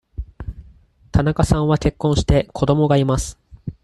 [1.11, 3.37] 田中さんは結婚して、子供がいます。